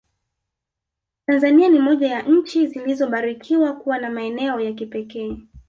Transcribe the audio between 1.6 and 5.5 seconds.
ni moja ya nchi zilizobarikiwa kuwa na maeneo ya kipekee